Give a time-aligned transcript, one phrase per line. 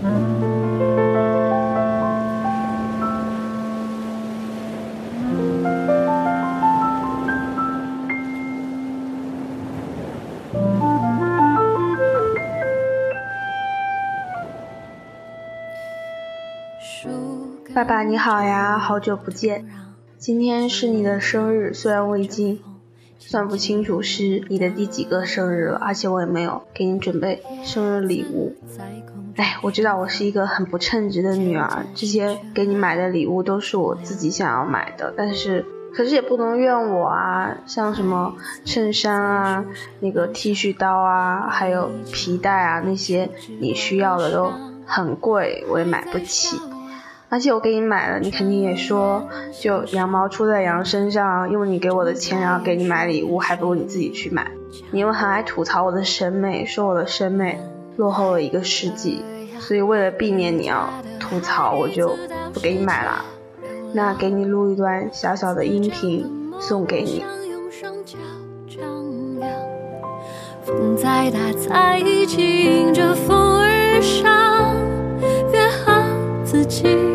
[0.00, 0.04] 爸
[17.84, 19.66] 爸你好呀，好久不见。
[20.16, 22.60] 今天是你的生日，虽然我已经
[23.28, 28.56] 算不清楚是你的第几个生日了，而且我也没有给你准备生日礼物。
[29.36, 35.62] 哎，我知道我是一个很不称职的女儿，这些给你买的礼物都是我自己想要买的，但是
[35.94, 39.62] 可是也不能怨我啊，像什么衬衫啊、
[40.00, 43.28] 那个剃须刀啊、还有皮带啊那些
[43.60, 44.50] 你需要的都
[44.86, 46.58] 很贵，我也买不起。
[47.30, 49.28] 而且我给你买了，你肯定也说，
[49.60, 54.50] 就羊毛出在羊身上，用你给我的钱，然后给你买礼物，还不如你自己去买。
[54.90, 57.60] 你又很爱吐槽我的审美，说我的审美
[57.96, 59.22] 落后了一个世纪，
[59.58, 60.88] 所以为了避免你要
[61.20, 62.16] 吐槽，我就
[62.54, 63.24] 不给你买了。
[63.92, 66.26] 那给你录一段小小的音频
[66.58, 67.24] 送给你。
[70.64, 74.74] 风在打在迎着风而上，
[75.52, 76.02] 约好
[76.44, 77.07] 自己。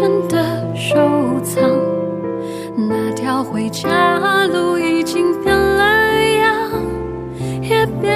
[0.00, 0.96] 真的收
[1.40, 1.62] 藏。
[2.88, 6.56] 那条回家路已经变了样，
[7.60, 8.10] 也别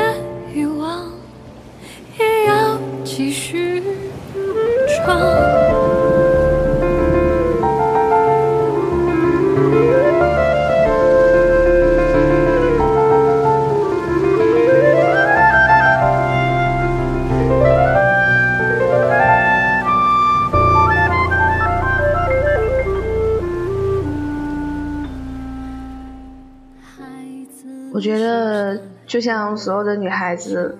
[27.94, 28.76] 我觉得，
[29.06, 30.76] 就像所有的女孩子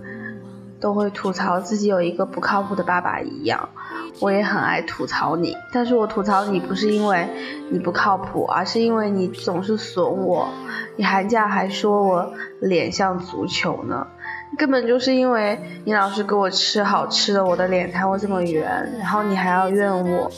[0.81, 3.69] 都会吐槽自己有一个不靠谱的爸爸一样，
[4.19, 5.56] 我也很爱吐槽你。
[5.72, 7.28] 但是我吐槽你不是因为
[7.71, 10.49] 你不靠谱，而是因为你总是损我。
[10.97, 14.09] 你寒假还说我脸像足球呢，
[14.59, 18.93] 根本就是因为你老是给我吃好吃的，我的脸才会这么圆。
[18.99, 20.28] 然后你还要怨我。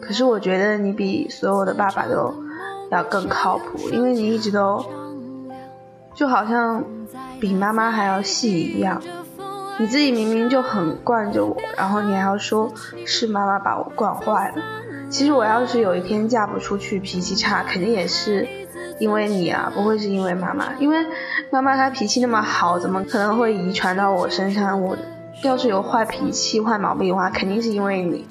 [0.00, 2.32] 可是我觉得你比所有的爸爸都
[2.92, 4.84] 要更靠谱，因为你一直都。
[6.20, 6.84] 就好像
[7.40, 9.00] 比妈妈还要细一样，
[9.78, 12.70] 你自己明明就很惯着我，然后你还要说
[13.06, 14.62] 是妈妈把我惯坏了。
[15.08, 18.46] 其实我要是有一天嫁不出去，脾气差，肯定也是
[18.98, 20.74] 因为你啊，不会是因为妈妈。
[20.78, 20.98] 因为
[21.50, 24.82] 妈妈她脾气那么好，怎么可能会遗传到我身上？
[24.82, 24.94] 我
[25.42, 28.26] 要是有坏脾气、坏毛病的话，肯定是因为你。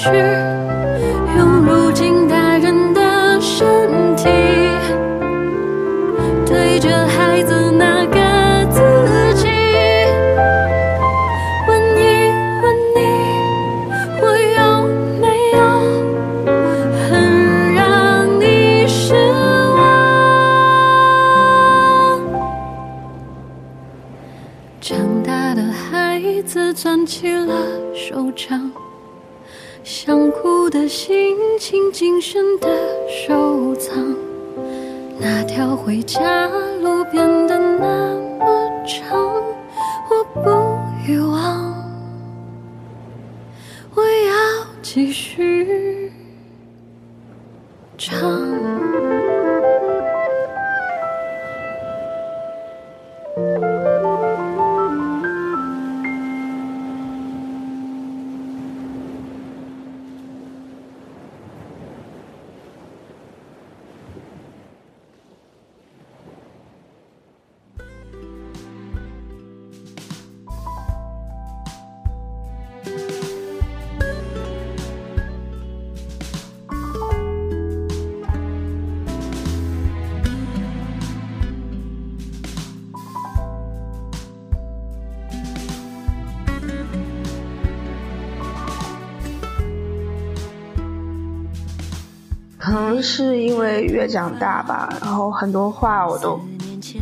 [0.00, 0.59] 去。
[33.08, 33.96] 收藏。
[35.18, 36.48] 那条回家
[36.80, 39.18] 路变得那么长，
[40.08, 40.50] 我不
[41.06, 41.74] 遗忘，
[43.94, 46.10] 我要继续
[47.98, 48.69] 唱。
[92.70, 96.40] 可能是因为越长大吧，然后很多话我都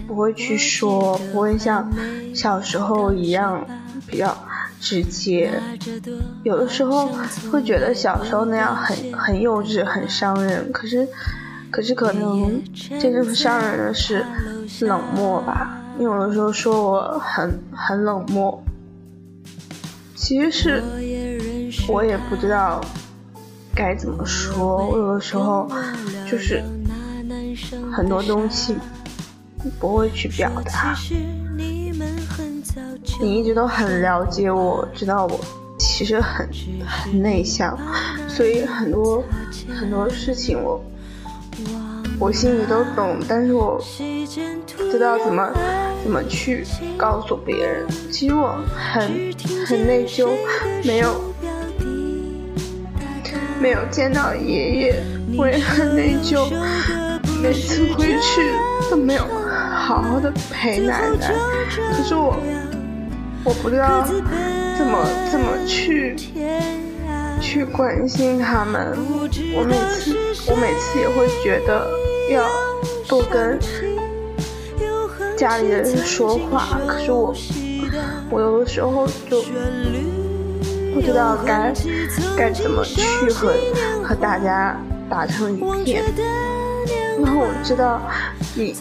[0.06, 1.86] 不会去说，不会像
[2.34, 3.62] 小时候一样
[4.06, 4.34] 比较
[4.80, 5.52] 直接。
[6.42, 7.10] 有的时候
[7.52, 10.72] 会觉得小时候那样很很幼稚、很伤人。
[10.72, 11.06] 可是
[11.70, 12.62] 可是可能
[12.98, 14.24] 真正伤人的是
[14.80, 15.78] 冷漠吧。
[15.98, 18.58] 你有的时候说我很很冷漠，
[20.14, 20.82] 其实是
[21.92, 22.80] 我也不知道
[23.78, 24.88] 该怎么说。
[24.88, 25.70] 我有的时候
[26.28, 26.60] 就是
[27.92, 28.74] 很多东西
[29.78, 30.96] 不会去表达。
[33.20, 35.40] 你一直都很了解我，知道我
[35.78, 36.48] 其实很
[36.84, 37.78] 很内向，
[38.28, 39.22] 所以很多
[39.78, 40.84] 很多事情我
[42.18, 43.80] 我心里都懂，但是我
[44.76, 45.52] 不知道怎么
[46.02, 46.64] 怎么去
[46.96, 47.86] 告诉别人。
[48.10, 49.32] 其实我很
[49.64, 50.28] 很内疚，
[50.84, 51.14] 没有
[53.60, 55.02] 没有见到爷爷，
[55.36, 56.48] 我也很内疚，
[57.42, 58.42] 每次回去
[58.90, 59.22] 都没有
[59.74, 61.32] 好好的陪奶奶，
[61.96, 62.36] 可是我。
[63.44, 64.04] 我不知道
[64.76, 66.14] 怎么怎么去
[67.40, 68.98] 去关心他们。
[69.54, 70.14] 我每次
[70.50, 71.86] 我每次也会觉得
[72.30, 72.44] 要
[73.06, 73.58] 多跟
[75.34, 77.34] 家里的人说话，可是我
[78.28, 79.40] 我有的时候就
[80.98, 81.72] 不知道该
[82.36, 83.52] 该怎么去和
[84.02, 84.76] 和大家
[85.08, 86.02] 打成一片。
[87.22, 88.02] 然后我知道
[88.56, 88.74] 你。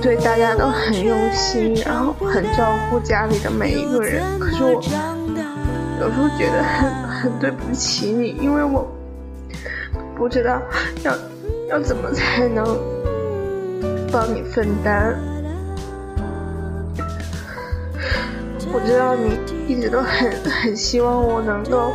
[0.00, 4.22] 对大家都很用心，然后很照顾家里的每一个人。
[4.38, 8.90] 可是我有时候觉得很很对不起你，因为我
[10.16, 10.58] 不知道
[11.04, 11.12] 要
[11.68, 12.64] 要怎么才能
[14.10, 15.14] 帮你分担。
[18.72, 19.36] 我知道你
[19.66, 21.92] 一直都很很希望我能够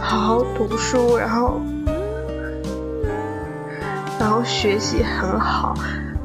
[0.00, 1.60] 好好读书，然后
[4.18, 5.74] 然后学习很好。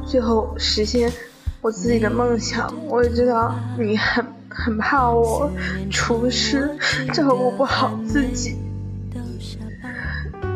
[0.06, 1.12] 最后实现
[1.60, 5.50] 我自己的梦想，我也知道你很很怕我
[5.90, 6.70] 出师，
[7.12, 8.56] 照顾不好自己。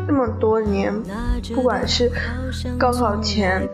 [0.07, 0.93] 这么多年，
[1.53, 2.11] 不管是
[2.77, 3.67] 高考前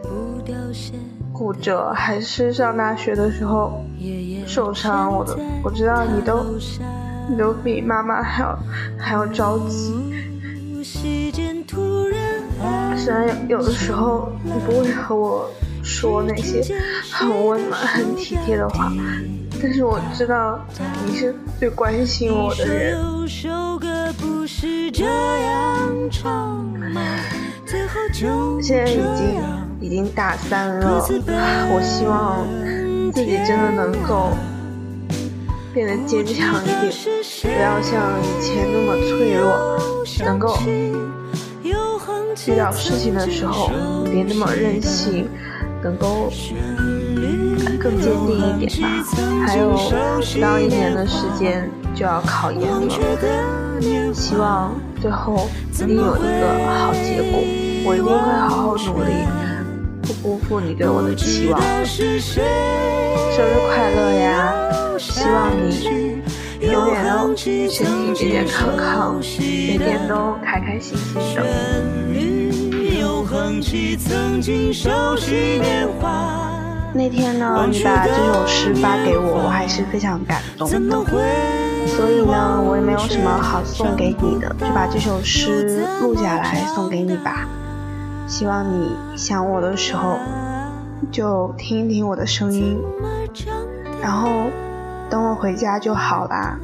[1.40, 3.82] 骨折，还是上大学的时候
[4.46, 6.44] 受伤，我都我知道你都
[7.30, 8.60] 你都比妈妈还要
[8.98, 10.14] 还要着急。
[12.98, 15.50] 虽然有有的时候你不会和我。
[15.82, 16.62] 说那些
[17.10, 18.92] 很温暖、很体贴的话，
[19.60, 20.60] 但是我知道
[21.06, 23.00] 你是最关心我的人。
[28.62, 29.42] 现在已经
[29.90, 31.04] 已经大三了，
[31.74, 32.46] 我希望
[33.12, 34.30] 自己真的能够
[35.74, 36.94] 变得坚强一点，
[37.42, 39.80] 不要像以前那么脆弱，
[40.24, 40.56] 能够
[42.46, 43.72] 遇到事情的时候
[44.06, 45.28] 别那么任性。
[45.82, 46.30] 能够
[47.80, 48.88] 更坚定一点吧。
[49.48, 57.40] 还有不到一年的时间就要考研了，希望最后一定有一个好结果。
[57.86, 59.10] 我一定会好好努力，
[60.10, 61.62] 不辜负你对我的期望。
[61.86, 62.20] 生日
[63.68, 64.52] 快乐呀！
[64.98, 66.18] 希望你
[66.62, 67.86] 永远都身体健
[68.16, 71.46] 健康康，每天都开开心心的。
[76.92, 80.76] 那天呢，你把这首诗发给我，我还是非常感动的。
[81.86, 87.48] 所以呢，我也没有什么好送给你的，就把这首诗录下来送给你吧。
[88.30, 90.20] 希望你想我的时候，
[91.12, 92.80] 就听一听我的声音，
[94.00, 94.30] 然后
[95.10, 96.60] 等我回家就好啦。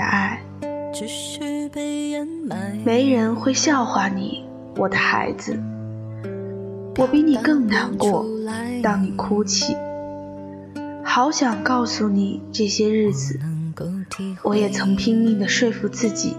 [0.00, 0.40] 的爱，
[2.84, 5.58] 没人会笑话你，我的孩子。
[6.96, 8.24] 我比你更难过，
[8.82, 9.76] 当你哭泣。
[11.04, 13.38] 好想告诉你，这些日子，
[14.42, 16.34] 我也曾拼命的说服自己，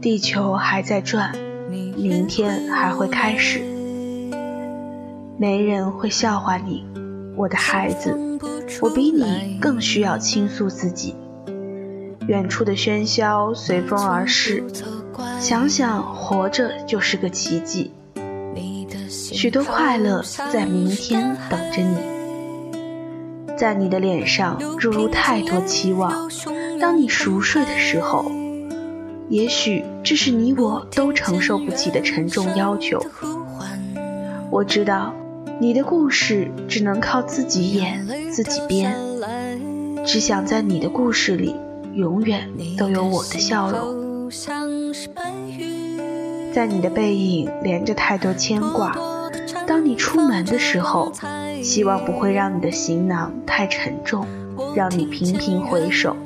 [0.00, 1.32] 地球还在转。
[1.68, 3.60] 明天还会开始，
[5.38, 6.86] 没人会笑话你，
[7.36, 8.16] 我的孩子。
[8.80, 11.16] 我比你更需要倾诉自己。
[12.26, 14.64] 远处的喧嚣随风而逝，
[15.40, 17.92] 想想活着就是个奇迹。
[19.08, 20.22] 许多快乐
[20.52, 21.96] 在明天等着你，
[23.56, 26.30] 在你的脸上注入太多期望。
[26.80, 28.30] 当你熟睡的时候。
[29.28, 33.00] 也许这是你我都承受不起的沉重要求。
[34.50, 35.14] 我知道，
[35.60, 38.92] 你的故事只能靠自己演、自己编。
[40.04, 41.54] 只想在你的故事里
[41.94, 44.30] 永远都有我的笑容。
[46.52, 48.96] 在你的背影连着太多牵挂，
[49.66, 51.12] 当你出门的时候，
[51.62, 54.26] 希望不会让你的行囊太沉重，
[54.74, 56.16] 让你频频回首。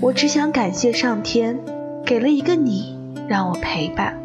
[0.00, 1.58] 我只想感谢上天，
[2.06, 2.96] 给了一个你
[3.28, 4.16] 让我陪伴，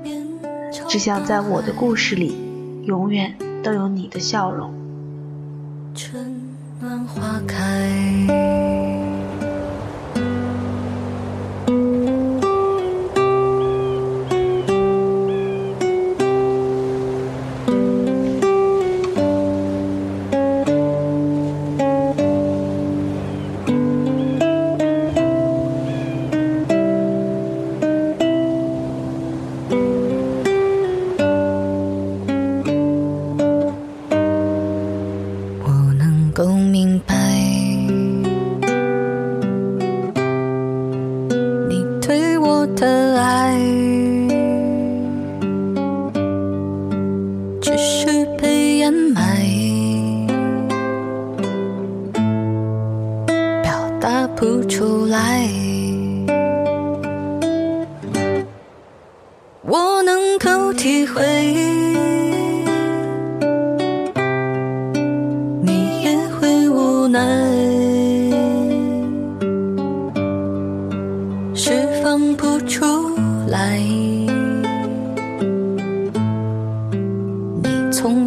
[0.87, 2.35] 只想在我的故事里，
[2.85, 4.73] 永远都有你的笑容。
[5.95, 6.41] 春
[6.79, 8.94] 暖花开。
[47.65, 49.43] 只是被掩埋
[53.63, 55.64] 表达不出来。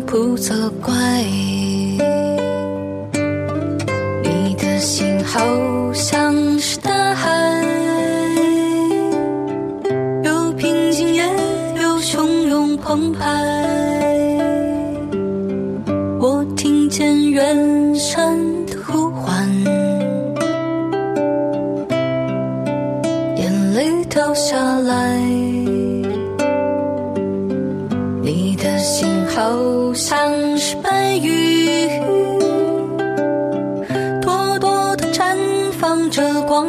[0.06, 0.94] 不责怪
[4.22, 5.40] 你的心好
[5.92, 7.28] 像是大海
[10.24, 11.22] 有平静也
[11.82, 13.24] 有汹涌澎湃
[16.20, 18.47] 我听见远山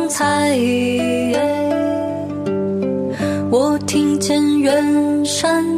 [0.10, 0.58] 彩。
[3.52, 5.69] 我听见远山。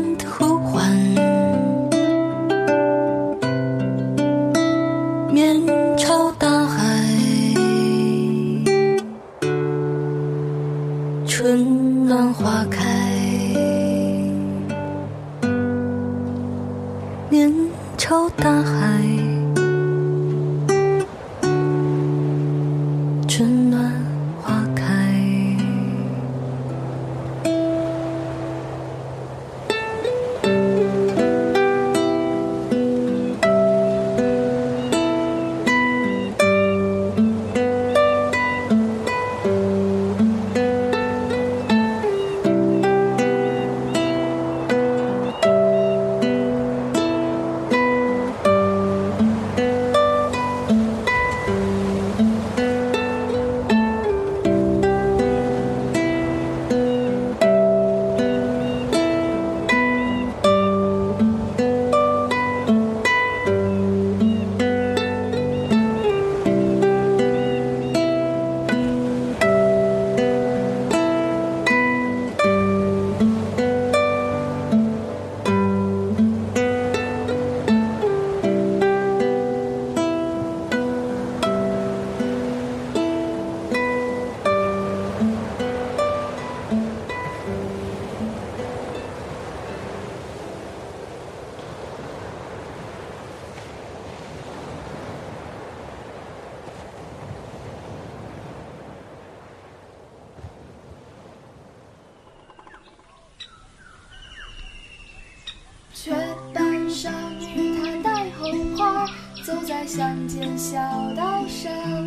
[110.72, 110.80] 小
[111.14, 112.01] 道上。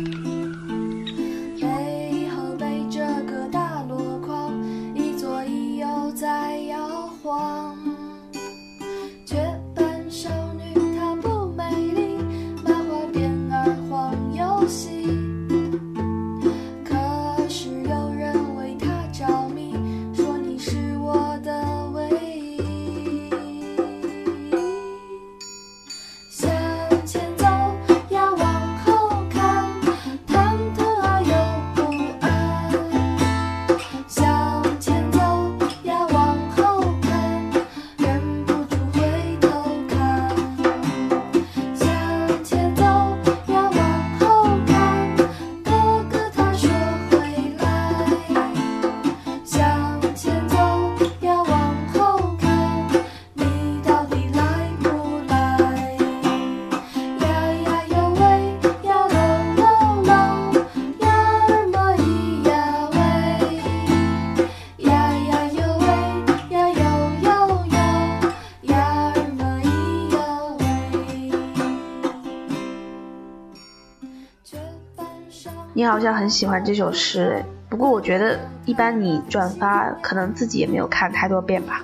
[75.77, 81.83] 你好像很喜欢这首诗，不过我觉得一般你转发可能自己也没有看太多遍吧。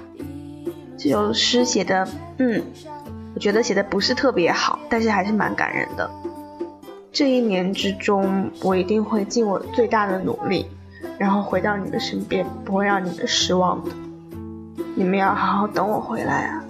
[0.98, 2.08] 这首诗写的，
[2.38, 2.64] 嗯，
[3.36, 6.10] 我觉得写的不是特别好，但是还是蛮感人的。
[7.12, 10.66] 这一年之中，我一定会尽我最大的努力，
[11.18, 13.92] 然后回到你的身边，不会让你们失望的。
[14.96, 16.64] 你们要好好等我回来啊！